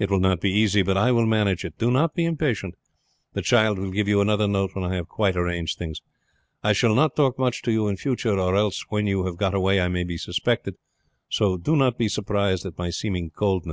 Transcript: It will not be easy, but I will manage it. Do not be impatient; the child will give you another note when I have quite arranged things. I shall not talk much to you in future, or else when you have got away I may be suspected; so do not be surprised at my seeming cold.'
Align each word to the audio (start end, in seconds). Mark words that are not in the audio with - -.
It 0.00 0.10
will 0.10 0.18
not 0.18 0.40
be 0.40 0.50
easy, 0.50 0.82
but 0.82 0.96
I 0.96 1.12
will 1.12 1.26
manage 1.26 1.64
it. 1.64 1.78
Do 1.78 1.92
not 1.92 2.12
be 2.12 2.24
impatient; 2.24 2.74
the 3.34 3.40
child 3.40 3.78
will 3.78 3.92
give 3.92 4.08
you 4.08 4.20
another 4.20 4.48
note 4.48 4.70
when 4.74 4.82
I 4.84 4.96
have 4.96 5.06
quite 5.06 5.36
arranged 5.36 5.78
things. 5.78 6.02
I 6.64 6.72
shall 6.72 6.92
not 6.92 7.14
talk 7.14 7.38
much 7.38 7.62
to 7.62 7.70
you 7.70 7.86
in 7.86 7.96
future, 7.96 8.36
or 8.36 8.56
else 8.56 8.84
when 8.88 9.06
you 9.06 9.24
have 9.26 9.36
got 9.36 9.54
away 9.54 9.80
I 9.80 9.86
may 9.86 10.02
be 10.02 10.18
suspected; 10.18 10.74
so 11.28 11.56
do 11.56 11.76
not 11.76 11.98
be 11.98 12.08
surprised 12.08 12.66
at 12.66 12.78
my 12.78 12.90
seeming 12.90 13.30
cold.' 13.30 13.68